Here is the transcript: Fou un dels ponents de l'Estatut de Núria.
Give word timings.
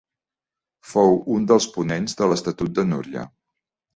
Fou 0.93 1.19
un 1.35 1.43
dels 1.51 1.67
ponents 1.75 2.17
de 2.21 2.29
l'Estatut 2.31 2.75
de 2.79 2.89
Núria. 2.95 3.27